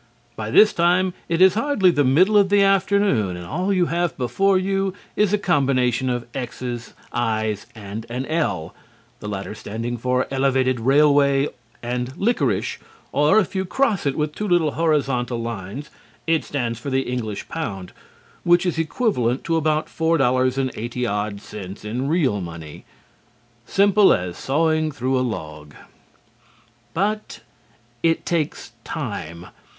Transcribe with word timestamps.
By 0.35 0.49
this 0.49 0.73
time 0.73 1.13
it 1.29 1.43
is 1.43 1.53
hardly 1.53 1.91
the 1.91 2.03
middle 2.03 2.35
of 2.35 2.49
the 2.49 2.63
afternoon, 2.63 3.37
and 3.37 3.45
all 3.45 3.71
you 3.71 3.85
have 3.85 4.17
before 4.17 4.57
you 4.57 4.95
is 5.15 5.31
a 5.31 5.37
combination 5.37 6.09
of 6.09 6.25
X's, 6.33 6.95
I's 7.13 7.67
and 7.75 8.07
an 8.09 8.25
L, 8.25 8.73
the 9.19 9.27
latter 9.27 9.53
standing 9.53 9.97
for 9.97 10.25
"Elevated 10.31 10.79
Railway," 10.79 11.49
and 11.83 12.17
"Licorice," 12.17 12.79
or, 13.11 13.37
if 13.37 13.55
you 13.55 13.63
cross 13.63 14.07
it 14.07 14.15
with 14.17 14.33
two 14.33 14.47
little 14.47 14.71
horizontal 14.71 15.39
lines, 15.39 15.91
it 16.25 16.43
stands 16.43 16.79
for 16.79 16.89
the 16.89 17.01
English 17.01 17.47
pound, 17.47 17.91
which 18.43 18.65
is 18.65 18.79
equivalent 18.79 19.43
to 19.43 19.55
about 19.55 19.87
four 19.87 20.17
dollars 20.17 20.57
and 20.57 20.71
eighty 20.75 21.05
odd 21.05 21.39
cents 21.41 21.85
in 21.85 22.07
real 22.09 22.41
money. 22.41 22.85
Simple 23.67 24.11
as 24.15 24.35
sawing 24.35 24.91
through 24.91 25.19
a 25.19 25.21
log. 25.21 25.75
But 26.95 27.41
it 28.01 28.25
takes 28.25 28.71
time. 28.83 29.45